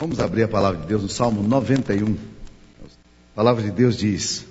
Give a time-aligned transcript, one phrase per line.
[0.00, 2.14] Vamos abrir a palavra de Deus no Salmo 91.
[2.14, 2.16] A
[3.34, 4.46] palavra de Deus diz: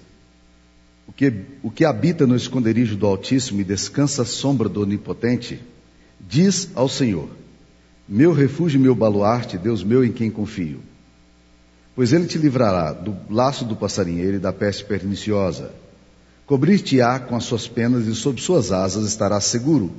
[1.07, 1.33] O que,
[1.63, 5.59] o que habita no esconderijo do Altíssimo e descansa à sombra do Onipotente,
[6.20, 7.27] diz ao Senhor:
[8.07, 10.82] Meu refúgio e meu baluarte, Deus meu em quem confio.
[11.95, 15.71] Pois ele te livrará do laço do passarinheiro e da peste perniciosa.
[16.45, 19.91] Cobrir-te-á com as suas penas e sob suas asas estarás seguro.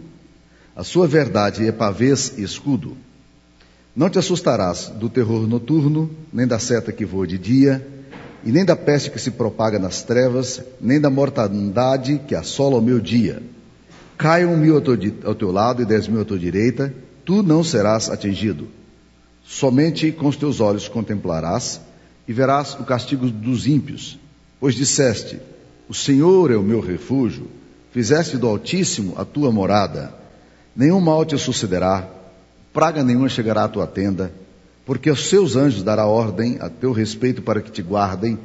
[0.77, 2.97] A sua verdade é pavês e escudo.
[3.95, 7.87] Não te assustarás do terror noturno, nem da seta que voa de dia,
[8.45, 12.83] e nem da peste que se propaga nas trevas, nem da mortandade que assola o
[12.83, 13.43] meu dia.
[14.17, 14.77] Caiam mil
[15.25, 18.69] ao teu lado e dez mil à tua direita, tu não serás atingido.
[19.45, 21.81] Somente com os teus olhos contemplarás
[22.29, 24.19] e verás o castigo dos ímpios,
[24.61, 25.41] pois disseste:
[25.89, 27.49] O Senhor é o meu refúgio,
[27.91, 30.15] fizeste do Altíssimo a tua morada.
[30.77, 32.09] Nenhum mal te sucederá,
[32.73, 34.33] praga nenhuma chegará à tua tenda,
[34.87, 38.39] porque aos seus anjos dará ordem a teu respeito para que te guardem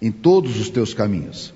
[0.00, 1.52] em todos os teus caminhos.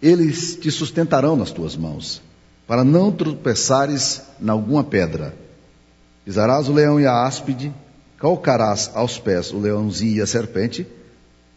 [0.00, 2.22] Eles te sustentarão nas tuas mãos,
[2.66, 5.34] para não tropeçares em alguma pedra.
[6.24, 7.72] Pisarás o leão e a áspide,
[8.18, 10.86] calcarás aos pés o leãozinho e a serpente,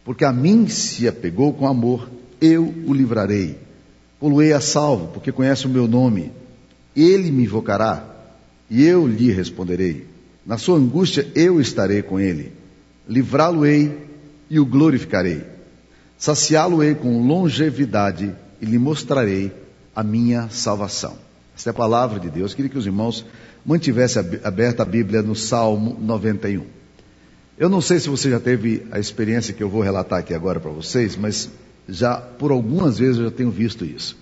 [0.04, 2.08] porque a mim se apegou com amor,
[2.40, 3.58] eu o livrarei.
[4.18, 6.32] Poluei a salvo, porque conhece o meu nome.
[6.94, 8.11] Ele me invocará
[8.72, 10.06] e eu lhe responderei.
[10.46, 12.52] Na sua angústia eu estarei com ele.
[13.06, 13.98] Livrá-lo-ei
[14.48, 15.42] e o glorificarei.
[16.16, 19.52] Saciá-lo-ei com longevidade e lhe mostrarei
[19.94, 21.18] a minha salvação.
[21.54, 22.54] Esta é a palavra de Deus.
[22.54, 23.26] Queria que os irmãos
[23.64, 26.64] mantivessem aberta a Bíblia no Salmo 91.
[27.58, 30.58] Eu não sei se você já teve a experiência que eu vou relatar aqui agora
[30.58, 31.50] para vocês, mas
[31.86, 34.16] já por algumas vezes eu já tenho visto isso.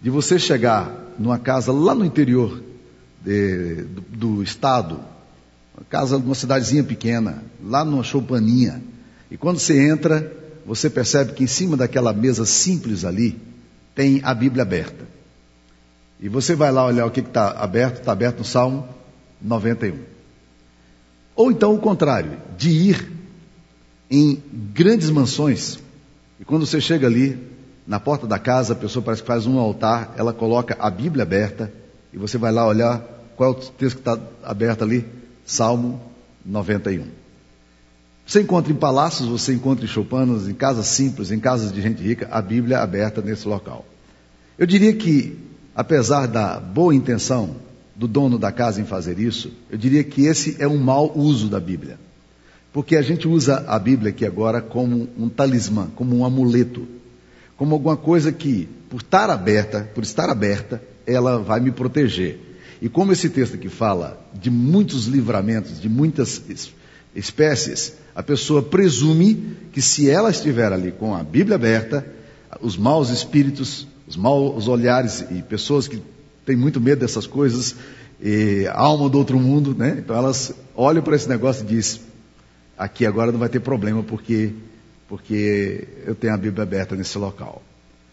[0.00, 2.69] De você chegar numa casa lá no interior
[3.20, 5.00] do, do, estado,
[5.76, 8.82] uma casa de uma cidadezinha pequena, lá numa choupaninha.
[9.30, 10.32] E quando você entra,
[10.64, 13.38] você percebe que em cima daquela mesa simples ali,
[13.94, 15.04] tem a Bíblia aberta.
[16.20, 18.88] E você vai lá olhar o que está aberto, está aberto no Salmo
[19.40, 19.98] 91.
[21.34, 23.10] Ou então o contrário, de ir
[24.10, 24.42] em
[24.74, 25.78] grandes mansões,
[26.38, 27.38] e quando você chega ali,
[27.86, 31.22] na porta da casa, a pessoa parece que faz um altar, ela coloca a Bíblia
[31.22, 31.72] aberta,
[32.12, 33.00] e você vai lá olhar
[33.40, 35.06] qual é o texto que está aberto ali?
[35.46, 35.98] Salmo
[36.44, 37.06] 91.
[38.26, 42.02] Você encontra em palácios, você encontra em choupanas, em casas simples, em casas de gente
[42.02, 43.86] rica, a Bíblia aberta nesse local.
[44.58, 45.38] Eu diria que,
[45.74, 47.56] apesar da boa intenção
[47.96, 51.48] do dono da casa em fazer isso, eu diria que esse é um mau uso
[51.48, 51.98] da Bíblia.
[52.72, 56.86] Porque a gente usa a Bíblia aqui agora como um talismã, como um amuleto,
[57.56, 62.50] como alguma coisa que, por estar aberta, por estar aberta, ela vai me proteger.
[62.80, 66.42] E como esse texto aqui fala de muitos livramentos, de muitas
[67.14, 72.06] espécies, a pessoa presume que se ela estiver ali com a Bíblia aberta,
[72.60, 76.02] os maus espíritos, os maus olhares e pessoas que
[76.46, 77.76] têm muito medo dessas coisas,
[78.72, 79.96] alma do outro mundo, né?
[79.98, 82.00] Então elas olham para esse negócio e dizem:
[82.76, 84.52] aqui agora não vai ter problema porque
[85.08, 87.62] porque eu tenho a Bíblia aberta nesse local.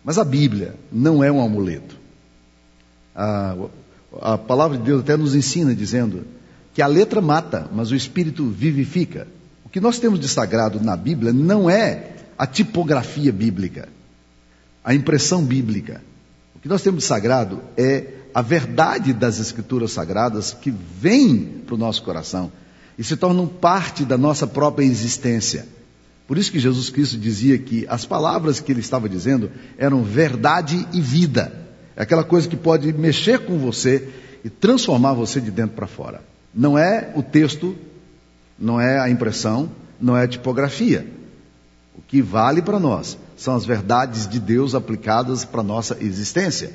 [0.03, 1.96] Mas a Bíblia não é um amuleto
[3.17, 3.55] a,
[4.21, 6.25] a palavra de Deus até nos ensina dizendo
[6.73, 9.27] que a letra mata, mas o espírito vivifica.
[9.65, 13.89] O que nós temos de sagrado na Bíblia não é a tipografia bíblica,
[14.83, 16.01] a impressão bíblica.
[16.55, 21.73] O que nós temos de sagrado é a verdade das escrituras sagradas que vem para
[21.73, 22.51] o nosso coração
[22.97, 25.67] e se tornam parte da nossa própria existência.
[26.27, 30.87] Por isso que Jesus Cristo dizia que as palavras que ele estava dizendo eram verdade
[30.93, 31.66] e vida.
[31.97, 34.07] É aquela coisa que pode mexer com você
[34.45, 36.21] e transformar você de dentro para fora.
[36.53, 37.75] Não é o texto,
[38.57, 41.07] não é a impressão, não é a tipografia.
[41.97, 46.71] O que vale para nós são as verdades de Deus aplicadas para nossa existência.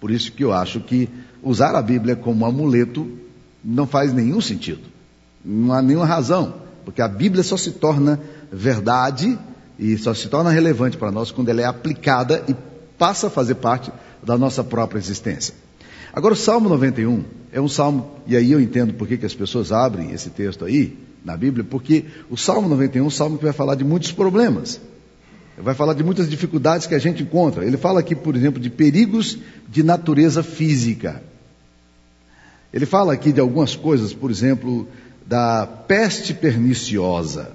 [0.00, 1.10] Por isso que eu acho que
[1.42, 3.18] usar a Bíblia como amuleto
[3.62, 4.82] não faz nenhum sentido.
[5.44, 6.54] Não há nenhuma razão,
[6.86, 8.18] porque a Bíblia só se torna
[8.50, 9.38] verdade
[9.78, 12.54] e só se torna relevante para nós quando ela é aplicada e
[12.98, 13.92] passa a fazer parte
[14.24, 15.54] da nossa própria existência.
[16.12, 19.34] Agora, o Salmo 91 é um salmo, e aí eu entendo por que, que as
[19.34, 23.44] pessoas abrem esse texto aí na Bíblia, porque o Salmo 91 é um salmo que
[23.44, 24.80] vai falar de muitos problemas,
[25.58, 27.64] vai falar de muitas dificuldades que a gente encontra.
[27.64, 29.38] Ele fala aqui, por exemplo, de perigos
[29.68, 31.22] de natureza física.
[32.72, 34.88] Ele fala aqui de algumas coisas, por exemplo,
[35.26, 37.52] da peste perniciosa,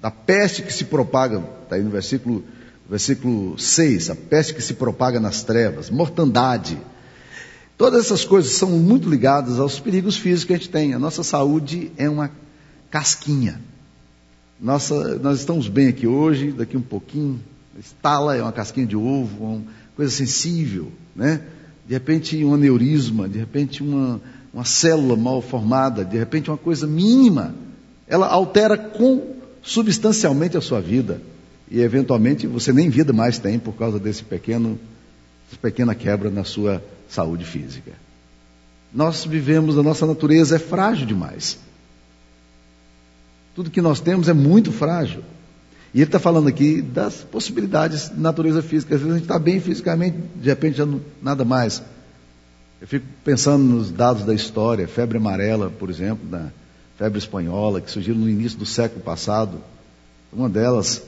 [0.00, 2.42] da peste que se propaga, está aí no versículo
[2.92, 6.76] versículo 6, a peste que se propaga nas trevas, mortandade.
[7.78, 10.92] Todas essas coisas são muito ligadas aos perigos físicos que a gente tem.
[10.92, 12.30] A nossa saúde é uma
[12.90, 13.58] casquinha.
[14.60, 17.40] Nossa, nós estamos bem aqui hoje, daqui um pouquinho,
[17.78, 19.62] estala, é uma casquinha de ovo, uma
[19.96, 21.40] coisa sensível, né?
[21.88, 24.20] De repente um aneurisma, de repente uma,
[24.52, 27.54] uma célula mal formada, de repente uma coisa mínima,
[28.06, 31.31] ela altera com, substancialmente a sua vida.
[31.72, 34.78] E eventualmente você nem vida mais tem por causa desse pequeno,
[35.46, 37.92] dessa pequena quebra na sua saúde física.
[38.92, 41.58] Nós vivemos, a nossa natureza é frágil demais.
[43.54, 45.24] Tudo que nós temos é muito frágil.
[45.94, 48.94] E ele está falando aqui das possibilidades de natureza física.
[48.94, 51.82] Às vezes a gente está bem fisicamente, de repente já não, nada mais.
[52.82, 56.52] Eu fico pensando nos dados da história, febre amarela, por exemplo, da
[56.98, 59.58] febre espanhola, que surgiu no início do século passado.
[60.30, 61.02] Uma delas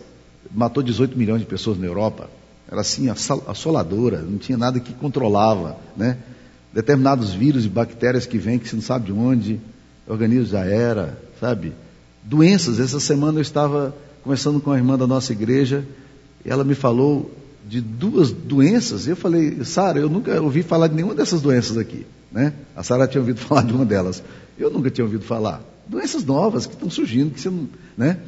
[0.52, 2.29] matou 18 milhões de pessoas na Europa.
[2.70, 6.19] Era assim, assoladora, não tinha nada que controlava, né?
[6.73, 9.61] Determinados vírus e bactérias que vêm, que você não sabe de onde,
[10.06, 11.73] o organismo já era, sabe?
[12.25, 12.81] doenças.
[12.81, 15.85] Essa semana eu estava conversando com a irmã da nossa igreja
[16.44, 17.31] e ela me falou
[17.69, 19.06] de duas doenças.
[19.06, 22.06] Eu falei, Sara, eu nunca ouvi falar de nenhuma dessas doenças aqui.
[22.32, 22.52] Né?
[22.75, 24.23] A Sara tinha ouvido falar de uma delas.
[24.58, 25.62] Eu nunca tinha ouvido falar.
[25.87, 27.69] Doenças novas que estão surgindo, que você não.
[27.97, 28.19] Né?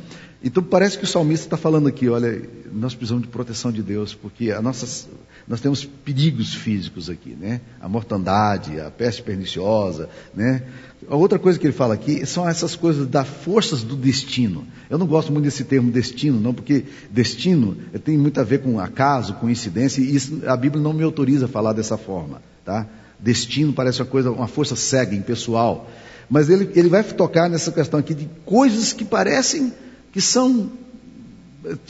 [0.43, 2.43] Então parece que o salmista está falando aqui, olha,
[2.73, 5.09] nós precisamos de proteção de Deus, porque nossas,
[5.49, 7.61] nós temos perigos físicos aqui, né?
[7.81, 10.63] A mortandade, a peste perniciosa, né?
[11.09, 14.67] A outra coisa que ele fala aqui são essas coisas das forças do destino.
[14.91, 18.79] Eu não gosto muito desse termo destino, não, porque destino tem muito a ver com
[18.79, 22.87] acaso, coincidência, e isso, a Bíblia não me autoriza a falar dessa forma, tá?
[23.19, 25.89] Destino parece uma coisa, uma força cega, impessoal.
[26.29, 29.73] Mas ele, ele vai tocar nessa questão aqui de coisas que parecem
[30.17, 30.71] que são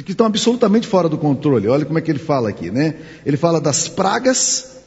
[0.04, 1.68] que estão absolutamente fora do controle.
[1.68, 2.96] Olha como é que ele fala aqui, né?
[3.24, 4.78] Ele fala das pragas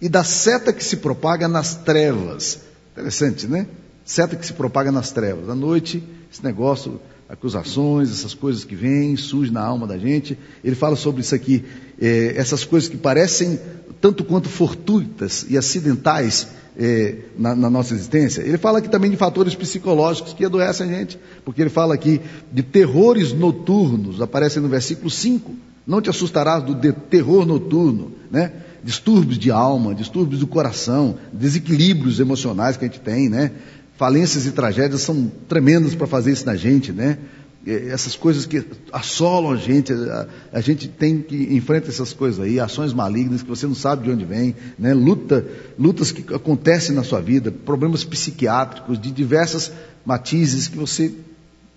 [0.00, 2.60] e da seta que se propaga nas trevas.
[2.92, 3.66] Interessante, né?
[4.06, 5.50] Seta que se propaga nas trevas.
[5.50, 6.02] À noite,
[6.32, 6.98] esse negócio,
[7.28, 10.38] acusações, essas coisas que vêm, surgem na alma da gente.
[10.64, 11.62] Ele fala sobre isso aqui,
[12.00, 13.60] eh, essas coisas que parecem
[14.00, 16.48] tanto quanto fortuitas e acidentais
[16.78, 18.42] é, na, na, nossa existência.
[18.42, 22.20] Ele fala aqui também de fatores psicológicos que adoecem a gente, porque ele fala aqui
[22.50, 25.54] de terrores noturnos, aparece no versículo 5.
[25.86, 28.52] Não te assustarás do terror noturno, né?
[28.84, 33.52] Distúrbios de alma, distúrbios do coração, desequilíbrios emocionais que a gente tem, né?
[33.96, 37.18] Falências e tragédias são tremendas para fazer isso na gente, né?
[37.66, 42.58] Essas coisas que assolam a gente, a, a, gente tem que enfrentar essas coisas aí,
[42.58, 44.92] ações malignas que você não sabe de onde vem, né?
[44.92, 45.46] Luta,
[45.78, 49.70] lutas que acontecem na sua vida, problemas psiquiátricos de diversas
[50.04, 51.12] matizes que você,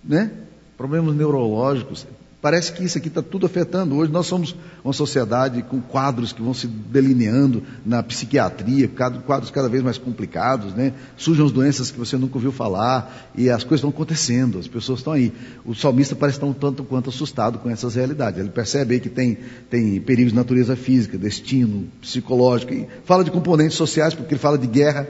[0.02, 0.32] né?
[0.76, 2.06] Problemas neurológicos.
[2.46, 3.96] Parece que isso aqui está tudo afetando.
[3.96, 4.54] Hoje nós somos
[4.84, 10.72] uma sociedade com quadros que vão se delineando na psiquiatria, quadros cada vez mais complicados,
[10.72, 10.92] né?
[11.16, 15.00] Surgem as doenças que você nunca ouviu falar e as coisas estão acontecendo, as pessoas
[15.00, 15.32] estão aí.
[15.64, 18.38] O salmista parece estar um tanto quanto assustado com essas realidades.
[18.38, 19.38] Ele percebe aí que tem,
[19.68, 24.56] tem perigos de natureza física, destino, psicológico, e fala de componentes sociais, porque ele fala
[24.56, 25.04] de guerra.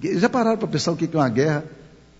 [0.00, 1.64] Já pararam para pensar o que é uma guerra?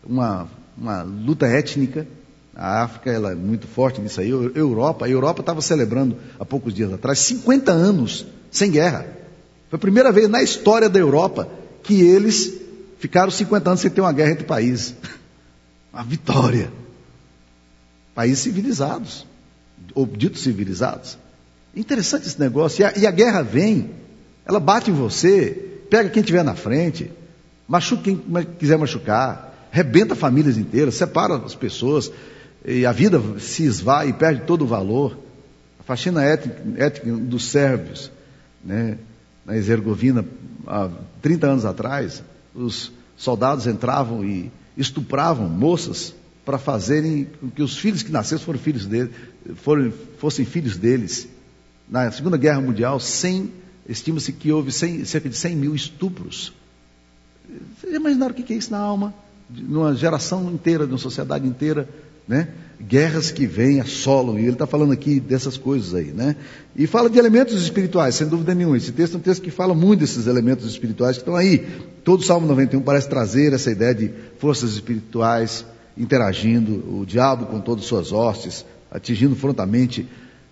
[0.05, 2.09] Uma, uma luta étnica?
[2.57, 4.33] A África ela é muito forte nisso aí.
[4.33, 9.07] A Europa, a Europa estava celebrando há poucos dias atrás 50 anos sem guerra.
[9.69, 11.49] Foi a primeira vez na história da Europa
[11.83, 12.55] que eles
[12.99, 14.95] ficaram 50 anos sem ter uma guerra entre países.
[15.93, 16.71] Uma vitória.
[18.15, 19.27] Países civilizados,
[19.95, 21.17] ou ditos civilizados.
[21.75, 22.83] Interessante esse negócio.
[22.83, 23.93] E a, e a guerra vem,
[24.45, 27.11] ela bate em você, pega quem estiver na frente,
[27.67, 28.23] machuca quem
[28.59, 32.11] quiser machucar, rebenta famílias inteiras, separa as pessoas,
[32.67, 35.17] e a vida se esvai e perde todo o valor.
[35.79, 38.11] A faxina étnica, dos sérvios,
[38.65, 38.99] né,
[39.45, 40.25] na Herzegovina,
[40.67, 40.91] há
[41.23, 46.13] 30 anos atrás, os soldados entravam e estupravam moças
[46.45, 49.11] para fazerem com que os filhos que nasceram foram filhos dele,
[49.57, 51.29] foram, fossem filhos deles.
[51.89, 52.99] Na Segunda Guerra Mundial,
[53.89, 56.53] estima-se que houve 100, cerca de 100 mil estupros.
[57.81, 59.15] Vocês imaginaram o que é isso na alma?
[59.49, 61.89] Numa geração inteira, de uma sociedade inteira,
[62.27, 62.49] né?
[62.81, 66.37] Guerras que vêm, assolam, e ele está falando aqui dessas coisas aí, né?
[66.75, 68.77] E fala de elementos espirituais, sem dúvida nenhuma.
[68.77, 71.67] Esse texto é um texto que fala muito desses elementos espirituais que estão aí.
[72.05, 75.65] Todo o Salmo 91 parece trazer essa ideia de forças espirituais
[75.97, 80.07] interagindo, o diabo com todas as suas hostes, atingindo frontamente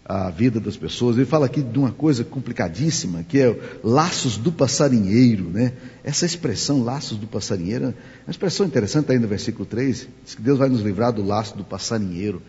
[0.05, 1.17] a vida das pessoas.
[1.17, 5.73] Ele fala aqui de uma coisa complicadíssima, que é laços do passarinheiro, né?
[6.03, 7.89] Essa expressão, laços do passarinheiro, é
[8.27, 11.57] uma expressão interessante aí no versículo 3, diz que Deus vai nos livrar do laço
[11.57, 12.43] do passarinheiro.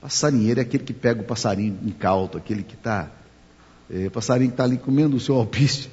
[0.00, 3.10] Passarinheiro é aquele que pega o passarinho incauto, aquele que está,
[3.90, 5.90] é, passarinho que está ali comendo o seu alpiste,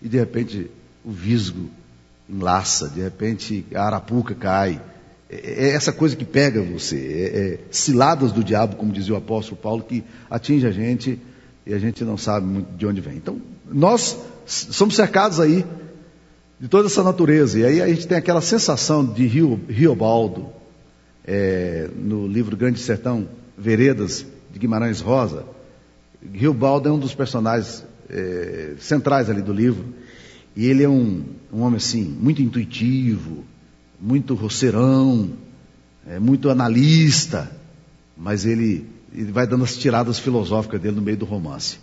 [0.00, 0.70] e de repente
[1.04, 1.68] o visgo
[2.28, 4.80] enlaça, de repente a arapuca cai,
[5.30, 9.18] É, é essa coisa que pega você, é, é ciladas do diabo, como dizia o
[9.18, 11.18] apóstolo Paulo, que atinge a gente
[11.66, 13.16] e a gente não sabe muito de onde vem.
[13.16, 14.16] Então, nós
[14.46, 15.64] somos cercados aí
[16.58, 20.46] de toda essa natureza, e aí a gente tem aquela sensação de Rio, Riobaldo,
[21.24, 25.44] é, no livro Grande Sertão, Veredas, de Guimarães Rosa.
[26.32, 29.84] Riobaldo é um dos personagens é, centrais ali do livro,
[30.56, 33.44] e ele é um, um homem assim, muito intuitivo,
[34.00, 35.30] muito roceirão,
[36.06, 37.50] é, muito analista,
[38.16, 41.78] mas ele, ele vai dando as tiradas filosóficas dele no meio do romance.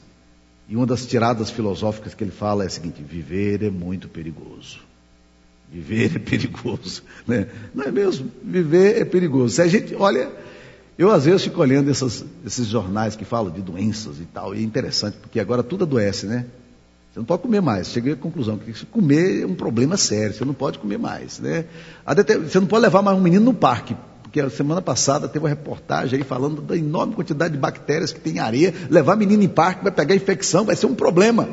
[0.67, 4.79] E uma das tiradas filosóficas que ele fala é a seguinte: viver é muito perigoso.
[5.71, 7.03] Viver é perigoso.
[7.27, 7.47] Né?
[7.73, 8.31] Não é mesmo?
[8.43, 9.55] Viver é perigoso.
[9.55, 10.31] Se a gente, olha,
[10.97, 14.59] eu às vezes fico olhando essas, esses jornais que falam de doenças e tal, e
[14.59, 16.45] é interessante, porque agora tudo adoece, né?
[17.15, 17.87] Você não pode comer mais.
[17.87, 21.39] Cheguei à conclusão que comer é um problema sério, você não pode comer mais.
[21.39, 21.63] Né?
[22.43, 25.47] Você não pode levar mais um menino no parque, porque a semana passada teve uma
[25.47, 28.73] reportagem aí falando da enorme quantidade de bactérias que tem em areia.
[28.89, 31.47] Levar menino em parque vai pegar infecção, vai ser um problema.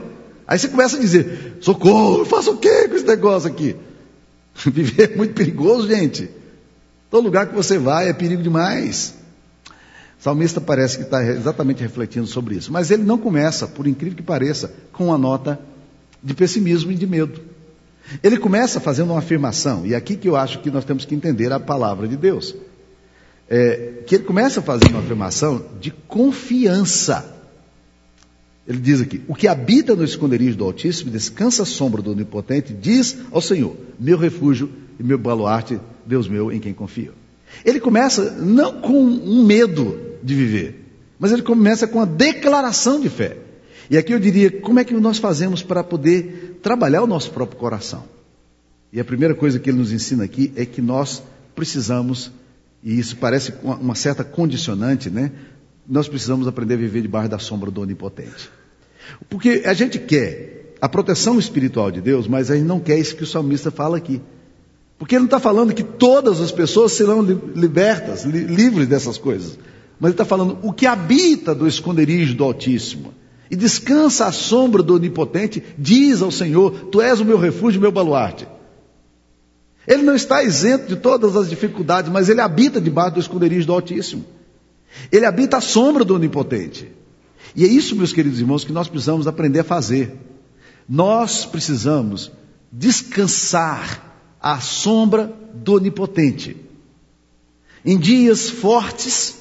[0.49, 3.77] Aí você começa a dizer: socorro, faça o quê com esse negócio aqui?
[4.67, 6.29] Viver é muito perigoso, gente.
[7.09, 9.15] Todo lugar que você vai é perigo demais.
[10.23, 12.73] Salmista parece que está exatamente refletindo sobre isso.
[12.73, 15.59] Mas ele não começa, por incrível que pareça, com uma nota
[16.23, 17.41] de pessimismo e de medo.
[18.23, 21.13] Ele começa fazendo uma afirmação, e é aqui que eu acho que nós temos que
[21.13, 22.55] entender a palavra de Deus.
[23.51, 27.29] É, que ele começa fazendo uma afirmação de confiança.
[28.65, 32.73] Ele diz aqui: O que habita no esconderijo do Altíssimo, descansa à sombra do Onipotente,
[32.73, 37.13] diz ao Senhor: Meu refúgio e meu baluarte, Deus meu, em quem confio.
[37.65, 40.85] Ele começa não com um medo de viver.
[41.19, 43.37] Mas ele começa com a declaração de fé.
[43.91, 47.59] E aqui eu diria, como é que nós fazemos para poder trabalhar o nosso próprio
[47.59, 48.05] coração?
[48.93, 51.23] E a primeira coisa que ele nos ensina aqui é que nós
[51.55, 52.31] precisamos,
[52.83, 55.33] e isso parece uma certa condicionante, né?
[55.89, 58.51] Nós precisamos aprender a viver debaixo da sombra do Onipotente.
[59.29, 63.17] Porque a gente quer a proteção espiritual de Deus, mas a gente não quer isso
[63.17, 64.21] que o salmista fala aqui.
[64.99, 69.59] Porque ele não está falando que todas as pessoas serão libertas, livres dessas coisas.
[70.03, 73.15] Mas ele está falando o que habita do esconderijo do Altíssimo
[73.49, 77.93] e descansa à sombra do Onipotente, diz ao Senhor: Tu és o meu refúgio, meu
[77.93, 78.49] baluarte.
[79.87, 83.75] Ele não está isento de todas as dificuldades, mas ele habita debaixo do esconderijo do
[83.75, 84.25] Altíssimo.
[85.13, 86.91] Ele habita à sombra do Onipotente.
[87.55, 90.17] E é isso, meus queridos irmãos, que nós precisamos aprender a fazer.
[90.89, 92.33] Nós precisamos
[92.73, 96.57] descansar à sombra do Onipotente.
[97.85, 99.32] Em dias fortes,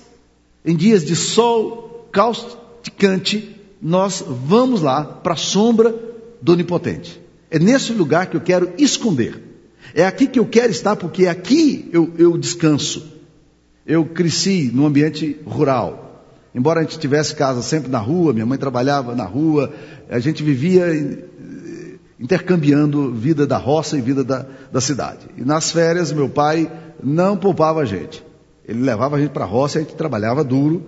[0.65, 5.96] em dias de sol causticante, nós vamos lá para a sombra
[6.41, 7.20] do Onipotente.
[7.50, 9.41] É nesse lugar que eu quero esconder.
[9.94, 13.12] É aqui que eu quero estar, porque aqui eu, eu descanso.
[13.86, 16.25] Eu cresci num ambiente rural.
[16.53, 19.74] Embora a gente tivesse casa sempre na rua, minha mãe trabalhava na rua,
[20.10, 25.27] a gente vivia eh, intercambiando vida da roça e vida da, da cidade.
[25.38, 28.24] E nas férias, meu pai não poupava a gente.
[28.68, 30.84] Ele levava a gente para a roça a gente trabalhava duro,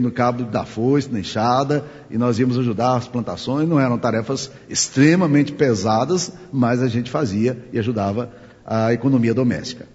[0.00, 3.68] no cabo da foice, na enxada, e nós íamos ajudar as plantações.
[3.68, 8.30] Não eram tarefas extremamente pesadas, mas a gente fazia e ajudava
[8.64, 9.86] a economia doméstica.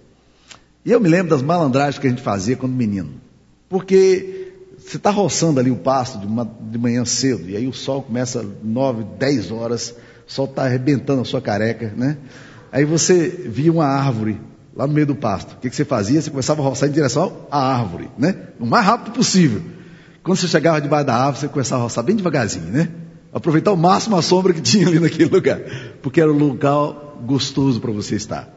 [0.84, 3.10] E eu me lembro das malandragens que a gente fazia quando menino.
[3.68, 7.72] Porque você está roçando ali o pasto de, uma, de manhã cedo, e aí o
[7.72, 9.94] sol começa nove, dez horas,
[10.26, 12.16] o sol está arrebentando a sua careca, né?
[12.72, 14.40] Aí você via uma árvore
[14.74, 15.52] lá no meio do pasto.
[15.52, 16.20] O que, que você fazia?
[16.20, 18.48] Você começava a roçar em direção à árvore, né?
[18.58, 19.62] O mais rápido possível.
[20.22, 22.88] Quando você chegava debaixo da árvore, você começava a roçar bem devagarzinho, né?
[23.32, 25.60] Aproveitar o máximo a sombra que tinha ali naquele lugar.
[26.02, 28.48] Porque era um lugar gostoso para você estar.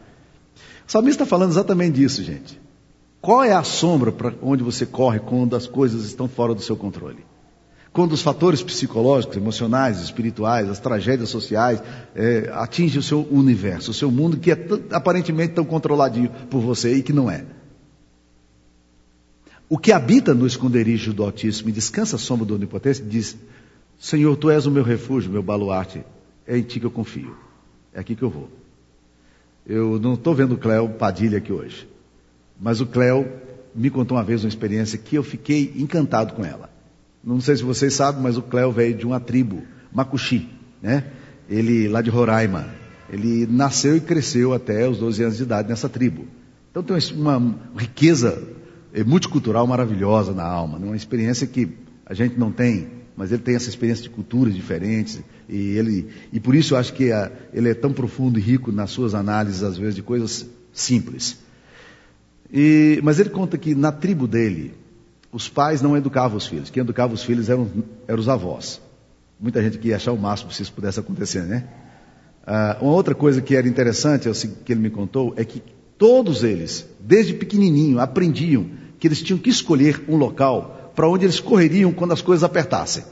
[0.87, 2.61] O salmista está falando exatamente disso, gente.
[3.21, 6.75] Qual é a sombra para onde você corre quando as coisas estão fora do seu
[6.75, 7.25] controle?
[7.93, 11.81] Quando os fatores psicológicos, emocionais, espirituais, as tragédias sociais
[12.15, 14.57] é, atingem o seu universo, o seu mundo que é
[14.91, 17.45] aparentemente tão controladinho por você e que não é.
[19.69, 23.37] O que habita no esconderijo do Altíssimo e descansa a sombra do Onipotente diz:
[23.99, 26.03] Senhor, tu és o meu refúgio, meu baluarte,
[26.47, 27.37] é em ti que eu confio,
[27.93, 28.49] é aqui que eu vou.
[29.67, 31.87] Eu não estou vendo o Cléo Padilha aqui hoje,
[32.59, 33.31] mas o Cléo
[33.75, 36.72] me contou uma vez uma experiência que eu fiquei encantado com ela.
[37.23, 39.63] Não sei se vocês sabem, mas o Cléo veio de uma tribo,
[39.93, 40.49] Macuxi,
[40.81, 41.05] né?
[41.49, 42.67] Ele lá de Roraima.
[43.09, 46.25] Ele nasceu e cresceu até os 12 anos de idade nessa tribo.
[46.71, 48.41] Então tem uma riqueza
[48.93, 50.87] eh, multicultural maravilhosa na alma, né?
[50.87, 51.69] uma experiência que
[52.05, 56.39] a gente não tem, mas ele tem essa experiência de culturas diferentes e ele e
[56.39, 59.61] por isso eu acho que a, ele é tão profundo e rico nas suas análises
[59.61, 61.37] às vezes de coisas simples.
[62.51, 64.73] E, mas ele conta que na tribo dele,
[65.33, 66.69] os pais não educavam os filhos.
[66.69, 67.67] Quem educava os filhos eram,
[68.07, 68.79] eram os avós.
[69.39, 71.67] Muita gente que ia achar o máximo se isso pudesse acontecer, né?
[72.45, 74.29] Ah, uma outra coisa que era interessante,
[74.63, 75.61] que ele me contou, é que
[75.97, 81.39] todos eles, desde pequenininho, aprendiam que eles tinham que escolher um local para onde eles
[81.39, 83.03] correriam quando as coisas apertassem.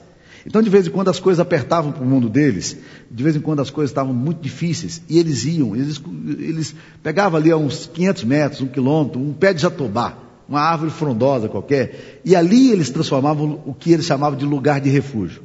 [0.45, 2.77] Então, de vez em quando as coisas apertavam para o mundo deles,
[3.09, 6.01] de vez em quando as coisas estavam muito difíceis, e eles iam, eles,
[6.39, 10.91] eles pegavam ali a uns 500 metros, um quilômetro, um pé de jatobá, uma árvore
[10.91, 15.43] frondosa qualquer, e ali eles transformavam o que eles chamavam de lugar de refúgio.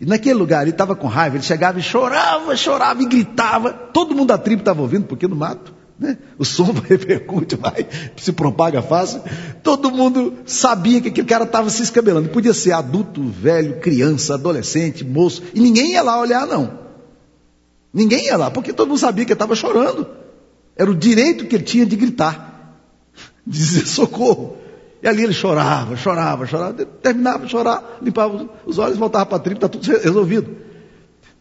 [0.00, 4.14] E naquele lugar ele estava com raiva, ele chegava e chorava, chorava e gritava, todo
[4.14, 6.18] mundo da tribo estava ouvindo, porque no mato né?
[6.36, 9.22] O som repercute, vai, se propaga fácil.
[9.62, 12.28] Todo mundo sabia que aquele cara estava se escabelando.
[12.28, 15.42] Podia ser adulto, velho, criança, adolescente, moço.
[15.54, 16.80] E ninguém ia lá olhar, não.
[17.94, 20.08] Ninguém ia lá, porque todo mundo sabia que ele estava chorando.
[20.74, 22.51] Era o direito que ele tinha de gritar,
[23.46, 24.56] dizer socorro.
[25.02, 29.40] E ali ele chorava, chorava, chorava, terminava de chorar, limpava os olhos, voltava para a
[29.40, 30.56] tribo, está tudo resolvido.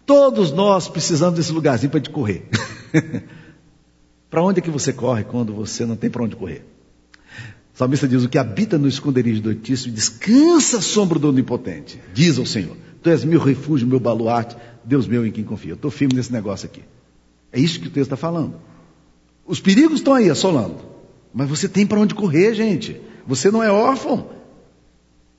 [0.05, 2.49] Todos nós precisamos desse lugarzinho para correr.
[4.31, 6.65] Para onde é que você corre quando você não tem para onde correr?
[7.75, 11.99] O salmista diz: O que habita no esconderijo do Altíssimo descansa a sombra do Onipotente.
[12.13, 14.55] Diz ao Senhor: Tu és meu refúgio, meu baluarte,
[14.85, 15.71] Deus meu em quem confio.
[15.71, 16.81] Eu estou firme nesse negócio aqui.
[17.51, 18.55] É isso que o texto está falando.
[19.45, 20.90] Os perigos estão aí assolando.
[21.33, 22.99] Mas você tem para onde correr, gente.
[23.27, 24.29] Você não é órfão.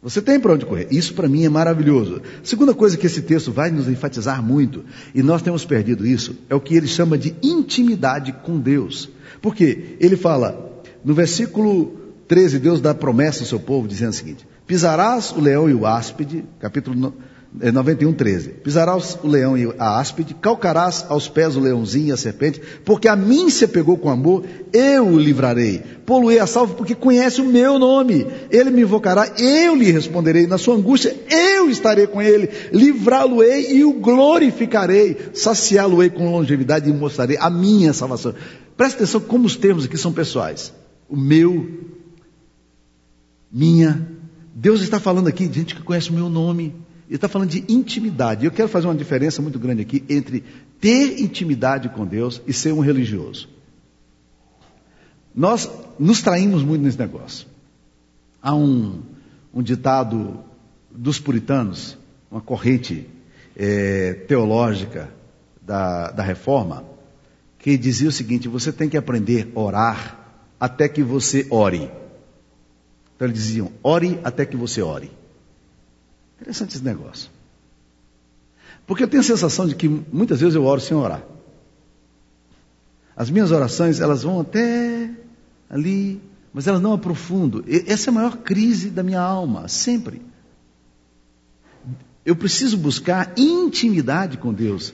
[0.03, 0.89] Você tem para onde correr.
[0.91, 2.21] Isso para mim é maravilhoso.
[2.43, 4.85] Segunda coisa que esse texto vai nos enfatizar muito,
[5.15, 9.09] e nós temos perdido isso, é o que ele chama de intimidade com Deus.
[9.41, 11.97] Porque ele fala, no versículo
[12.27, 15.87] 13, Deus dá promessa ao seu povo, dizendo o seguinte: Pisarás o leão e o
[15.87, 17.15] áspide, capítulo
[17.54, 18.49] 91, 13.
[18.49, 22.61] É, Pisarás o leão e a áspide, calcarás aos pés o leãozinho e a serpente,
[22.82, 25.82] porque a mim se pegou com amor, eu o livrarei.
[26.06, 28.26] Poluei a salvo, porque conhece o meu nome.
[28.50, 30.47] Ele me invocará, eu lhe responderei.
[30.47, 32.49] Na sua angústia, eu estarei com ele.
[32.73, 35.17] Livrá-lo-ei e o glorificarei.
[35.34, 38.34] Saciá-lo-ei com longevidade e mostrarei a minha salvação.
[38.76, 40.73] Presta atenção como os termos aqui são pessoais.
[41.08, 41.69] O meu,
[43.52, 44.08] minha.
[44.54, 46.75] Deus está falando aqui de gente que conhece o meu nome.
[47.13, 48.47] Ele está falando de intimidade.
[48.47, 50.43] Eu quero fazer uma diferença muito grande aqui entre
[50.81, 53.51] ter intimidade com Deus e ser um religioso.
[55.35, 57.47] Nós nos traímos muito nesse negócio.
[58.41, 59.03] Há um,
[59.53, 60.43] um ditado
[60.91, 61.99] dos puritanos,
[62.31, 63.07] uma corrente
[63.55, 65.13] é, teológica
[65.61, 66.83] da, da reforma,
[67.59, 70.19] que dizia o seguinte: você tem que aprender a orar
[70.59, 71.91] até que você ore.
[73.15, 75.11] Então eles diziam: ore até que você ore.
[76.43, 77.31] Interessante esse negócio.
[78.85, 81.23] Porque eu tenho a sensação de que muitas vezes eu oro sem orar.
[83.17, 85.09] As minhas orações, elas vão até
[85.71, 86.21] ali,
[86.52, 87.63] mas elas não aprofundam.
[87.87, 90.21] Essa é a maior crise da minha alma, sempre.
[92.26, 94.93] Eu preciso buscar intimidade com Deus.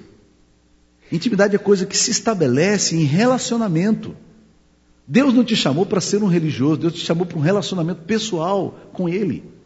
[1.11, 4.15] Intimidade é coisa que se estabelece em relacionamento.
[5.07, 8.79] Deus não te chamou para ser um religioso, Deus te chamou para um relacionamento pessoal
[8.93, 9.57] com Ele.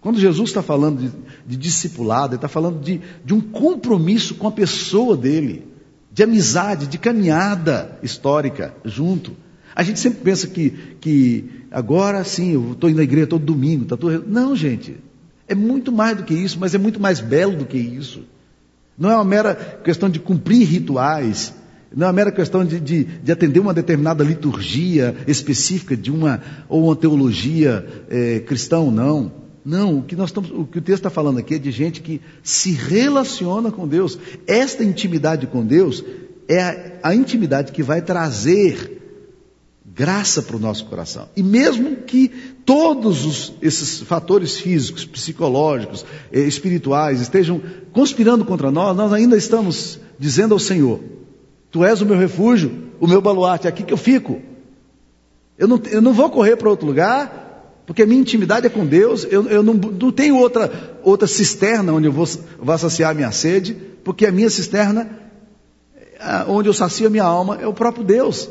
[0.00, 1.10] Quando Jesus está falando de,
[1.46, 5.66] de discipulado, ele está falando de, de um compromisso com a pessoa dele,
[6.12, 9.32] de amizade, de caminhada histórica junto.
[9.74, 13.84] A gente sempre pensa que, que agora sim, eu estou indo à igreja todo domingo,
[13.84, 14.24] tá tudo...
[14.26, 14.96] Não, gente.
[15.48, 18.22] É muito mais do que isso, mas é muito mais belo do que isso.
[18.96, 21.54] Não é uma mera questão de cumprir rituais,
[21.94, 26.42] não é uma mera questão de, de, de atender uma determinada liturgia específica de uma
[26.68, 29.32] ou uma teologia é, cristã ou não.
[29.64, 32.00] Não, o que, nós estamos, o que o texto está falando aqui é de gente
[32.00, 34.18] que se relaciona com Deus.
[34.46, 36.04] Esta intimidade com Deus
[36.48, 38.98] é a, a intimidade que vai trazer
[39.98, 41.28] graça para o nosso coração.
[41.36, 42.28] E mesmo que
[42.64, 47.60] todos os, esses fatores físicos, psicológicos, eh, espirituais estejam
[47.92, 51.00] conspirando contra nós, nós ainda estamos dizendo ao Senhor:
[51.70, 54.40] Tu és o meu refúgio, o meu baluarte, é aqui que eu fico.
[55.58, 57.47] Eu não, eu não vou correr para outro lugar,
[57.88, 62.06] porque minha intimidade é com Deus, eu, eu não, não, tenho outra, outra cisterna onde
[62.06, 63.74] eu vou, vou saciar a minha sede,
[64.04, 65.08] porque a minha cisterna,
[66.48, 68.50] onde eu sacio a minha alma, é o próprio Deus.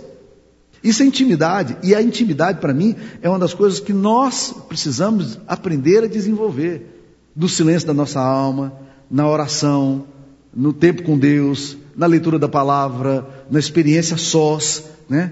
[0.83, 5.37] Isso é intimidade, e a intimidade para mim é uma das coisas que nós precisamos
[5.47, 7.03] aprender a desenvolver.
[7.35, 8.73] No silêncio da nossa alma,
[9.07, 10.05] na oração,
[10.51, 15.31] no tempo com Deus, na leitura da palavra, na experiência sós, né?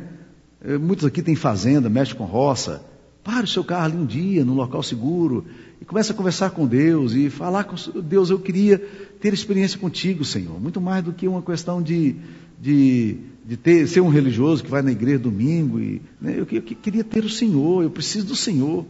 [0.80, 2.84] Muitos aqui têm fazenda, mexem com roça,
[3.26, 5.46] Pare o seu carro ali um dia, num local seguro,
[5.82, 8.30] e comece a conversar com Deus e falar com Deus.
[8.30, 8.78] Eu queria
[9.20, 10.62] ter experiência contigo, Senhor.
[10.62, 12.18] Muito mais do que uma questão de,
[12.62, 15.80] de, de ter, ser um religioso que vai na igreja domingo.
[15.80, 18.86] E, né, eu, eu, queria ter o Senhor, eu preciso do Senhor.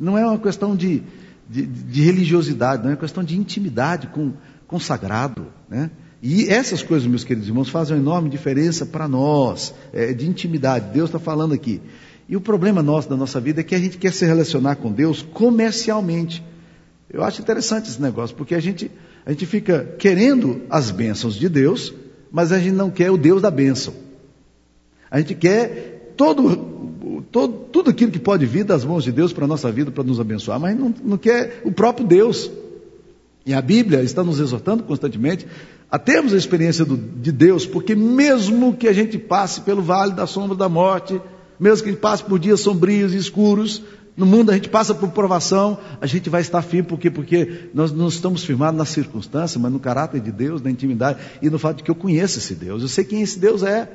[0.00, 1.02] Não é uma questão de,
[1.46, 4.32] de, de religiosidade, não é uma questão de intimidade com,
[4.66, 5.48] com o sagrado.
[5.68, 5.90] Né?
[6.22, 10.90] E essas coisas, meus queridos irmãos, fazem uma enorme diferença para nós, é, de intimidade.
[10.94, 11.82] Deus está falando aqui.
[12.32, 14.90] E o problema nosso da nossa vida é que a gente quer se relacionar com
[14.90, 16.42] Deus comercialmente.
[17.12, 18.90] Eu acho interessante esse negócio, porque a gente,
[19.26, 21.92] a gente fica querendo as bênçãos de Deus,
[22.30, 23.92] mas a gente não quer o Deus da bênção.
[25.10, 26.56] A gente quer todo,
[27.30, 30.02] todo, tudo aquilo que pode vir das mãos de Deus para a nossa vida, para
[30.02, 32.50] nos abençoar, mas não, não quer o próprio Deus.
[33.44, 35.46] E a Bíblia está nos exortando constantemente
[35.90, 40.14] a termos a experiência do, de Deus, porque mesmo que a gente passe pelo vale
[40.14, 41.20] da sombra da morte,
[41.62, 43.82] mesmo que a gente passe por dias sombrios e escuros,
[44.16, 47.08] no mundo a gente passa por provação, a gente vai estar firme, por quê?
[47.08, 51.48] Porque nós não estamos firmados na circunstância, mas no caráter de Deus, na intimidade, e
[51.48, 53.88] no fato de que eu conheço esse Deus, eu sei quem esse Deus é.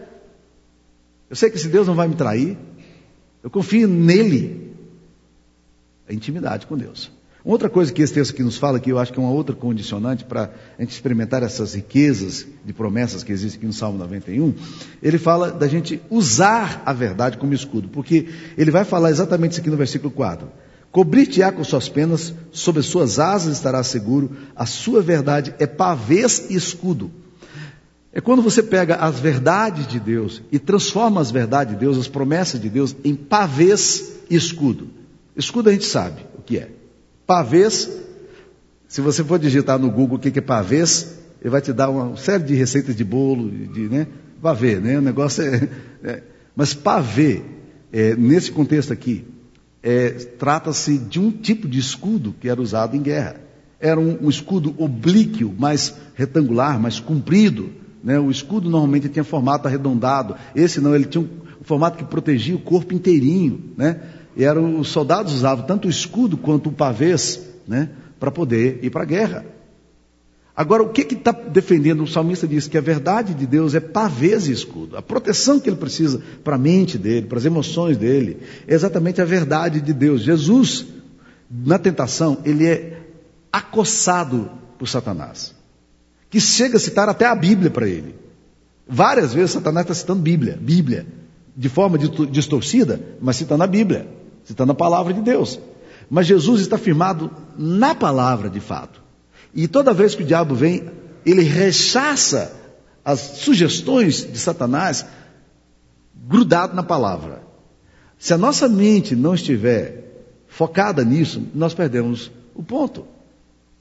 [1.30, 2.58] Eu sei que esse Deus não vai me trair.
[3.44, 4.74] Eu confio nele.
[6.08, 7.12] A intimidade com Deus.
[7.48, 9.56] Outra coisa que esse texto aqui nos fala, que eu acho que é uma outra
[9.56, 14.54] condicionante para a gente experimentar essas riquezas de promessas que existem aqui no Salmo 91,
[15.02, 19.62] ele fala da gente usar a verdade como escudo, porque ele vai falar exatamente isso
[19.62, 20.46] aqui no versículo 4.
[20.92, 26.48] Cobrir-te-á com suas penas, sob as suas asas estarás seguro, a sua verdade é pavês
[26.50, 27.10] e escudo.
[28.12, 32.10] É quando você pega as verdades de Deus e transforma as verdades de Deus, as
[32.10, 34.90] promessas de Deus, em pavês e escudo.
[35.34, 36.77] Escudo a gente sabe o que é.
[37.28, 37.90] Pavês,
[38.88, 42.16] se você for digitar no Google o que é pavês, ele vai te dar uma
[42.16, 44.08] série de receitas de bolo, de, né?
[44.42, 44.98] Pavê, né?
[44.98, 45.70] O negócio é.
[46.04, 46.24] é
[46.56, 47.44] mas pavê,
[47.94, 49.26] é, nesse contexto aqui,
[49.84, 53.36] é, trata-se de um tipo de escudo que era usado em guerra.
[53.80, 57.70] Era um, um escudo oblíquo, mais retangular, mais comprido.
[58.04, 58.18] Né?
[58.20, 60.36] O escudo normalmente tinha formato arredondado.
[60.56, 63.66] Esse não, ele tinha um formato que protegia o corpo inteirinho.
[63.78, 64.00] Né?
[64.38, 69.02] E os soldados usavam tanto o escudo quanto o pavês, né, para poder ir para
[69.02, 69.46] a guerra.
[70.56, 72.04] Agora, o que está defendendo?
[72.04, 74.96] O salmista diz que a verdade de Deus é pavês e escudo.
[74.96, 79.20] A proteção que ele precisa para a mente dele, para as emoções dele, é exatamente
[79.22, 80.22] a verdade de Deus.
[80.22, 80.86] Jesus,
[81.50, 83.02] na tentação, ele é
[83.52, 85.56] acossado por Satanás,
[86.30, 88.14] que chega a citar até a Bíblia para ele.
[88.88, 91.08] Várias vezes Satanás está citando Bíblia, Bíblia,
[91.56, 94.08] de forma distorcida, mas citando a Bíblia.
[94.50, 95.60] Está na palavra de Deus.
[96.10, 99.02] Mas Jesus está firmado na palavra de fato.
[99.54, 100.90] E toda vez que o diabo vem,
[101.26, 102.54] ele rechaça
[103.04, 105.06] as sugestões de Satanás
[106.16, 107.44] grudado na palavra.
[108.18, 113.06] Se a nossa mente não estiver focada nisso, nós perdemos o ponto.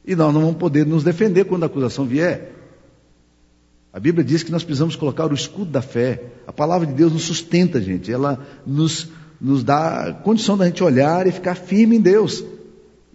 [0.04, 2.52] E nós não vamos poder nos defender quando a acusação vier.
[3.92, 6.22] A Bíblia diz que nós precisamos colocar o escudo da fé.
[6.46, 8.12] A palavra de Deus nos sustenta, gente.
[8.12, 9.08] Ela nos
[9.40, 12.44] nos dá condição da gente olhar e ficar firme em Deus.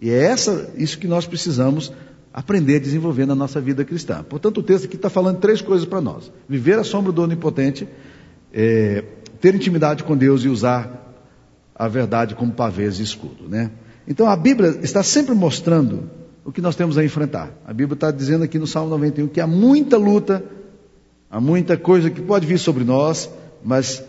[0.00, 1.92] E é essa, isso que nós precisamos
[2.32, 4.22] aprender a desenvolver na nossa vida cristã.
[4.22, 7.86] Portanto, o texto aqui está falando três coisas para nós: viver a sombra do Onipotente,
[8.52, 9.04] é,
[9.40, 11.14] ter intimidade com Deus e usar
[11.74, 13.48] a verdade como pavês e escudo.
[13.48, 13.70] Né?
[14.06, 16.10] Então, a Bíblia está sempre mostrando
[16.44, 17.50] o que nós temos a enfrentar.
[17.64, 20.44] A Bíblia está dizendo aqui no Salmo 91 que há muita luta,
[21.30, 23.30] há muita coisa que pode vir sobre nós,
[23.64, 24.04] mas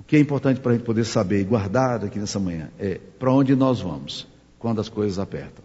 [0.00, 2.98] o que é importante para a gente poder saber e guardar aqui nessa manhã é
[3.18, 4.26] para onde nós vamos
[4.58, 5.62] quando as coisas apertam.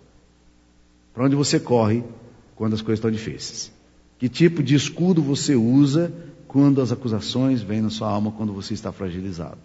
[1.14, 2.04] Para onde você corre
[2.54, 3.72] quando as coisas estão difíceis.
[4.20, 6.12] Que tipo de escudo você usa
[6.50, 9.62] quando as acusações vêm na sua alma, quando você está fragilizado.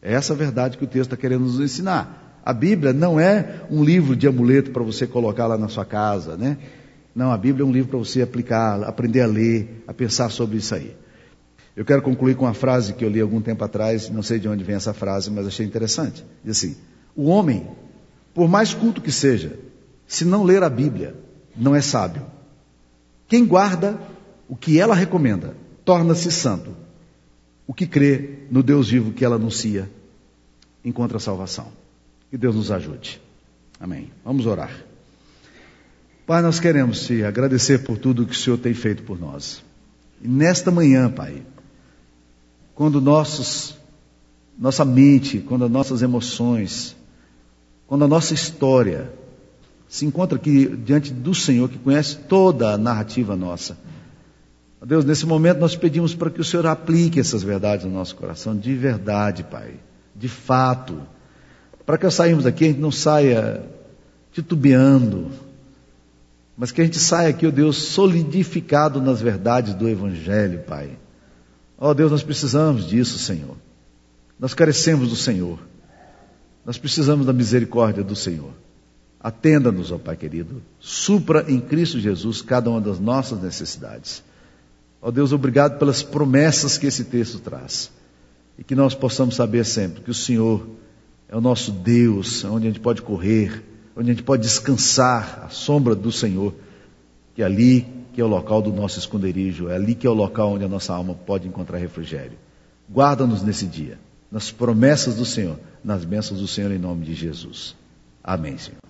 [0.00, 2.40] É essa a verdade que o texto está querendo nos ensinar.
[2.44, 6.36] A Bíblia não é um livro de amuleto para você colocar lá na sua casa,
[6.36, 6.56] né?
[7.12, 10.58] Não, a Bíblia é um livro para você aplicar, aprender a ler, a pensar sobre
[10.58, 11.01] isso aí.
[11.76, 14.48] Eu quero concluir com uma frase que eu li algum tempo atrás, não sei de
[14.48, 16.24] onde vem essa frase, mas achei interessante.
[16.44, 16.76] Diz assim:
[17.16, 17.66] O homem,
[18.34, 19.58] por mais culto que seja,
[20.06, 21.14] se não ler a Bíblia,
[21.56, 22.26] não é sábio.
[23.26, 23.98] Quem guarda
[24.48, 26.76] o que ela recomenda, torna-se santo.
[27.66, 29.90] O que crê no Deus vivo que ela anuncia,
[30.84, 31.72] encontra salvação.
[32.30, 33.20] Que Deus nos ajude.
[33.80, 34.10] Amém.
[34.22, 34.72] Vamos orar.
[36.26, 39.64] Pai, nós queremos te agradecer por tudo que o Senhor tem feito por nós.
[40.20, 41.42] E nesta manhã, Pai,
[42.74, 43.74] quando nossos,
[44.58, 46.96] nossa mente, quando as nossas emoções,
[47.86, 49.12] quando a nossa história
[49.88, 53.76] se encontra aqui diante do Senhor, que conhece toda a narrativa nossa.
[54.84, 58.56] Deus, nesse momento nós pedimos para que o Senhor aplique essas verdades no nosso coração,
[58.56, 59.74] de verdade, Pai,
[60.16, 61.00] de fato,
[61.84, 63.64] para que ao sairmos daqui a gente não saia
[64.32, 65.30] titubeando,
[66.56, 70.98] mas que a gente saia aqui, ó Deus, solidificado nas verdades do Evangelho, Pai.
[71.84, 73.56] Ó Deus, nós precisamos disso, Senhor.
[74.38, 75.58] Nós carecemos do Senhor.
[76.64, 78.52] Nós precisamos da misericórdia do Senhor.
[79.18, 80.62] Atenda-nos, ó Pai querido.
[80.78, 84.22] Supra em Cristo Jesus cada uma das nossas necessidades.
[85.00, 87.90] Ó Deus, obrigado pelas promessas que esse texto traz.
[88.56, 90.64] E que nós possamos saber sempre que o Senhor
[91.28, 93.60] é o nosso Deus, onde a gente pode correr,
[93.96, 96.54] onde a gente pode descansar à sombra do Senhor,
[97.34, 100.52] que ali que é o local do nosso esconderijo, é ali que é o local
[100.52, 102.38] onde a nossa alma pode encontrar refrigério.
[102.90, 103.98] Guarda-nos nesse dia,
[104.30, 107.74] nas promessas do Senhor, nas bênçãos do Senhor em nome de Jesus.
[108.22, 108.81] Amém, Senhor.